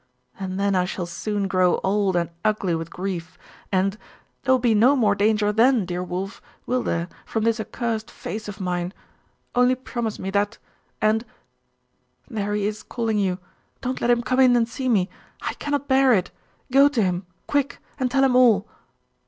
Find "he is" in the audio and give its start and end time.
12.55-12.81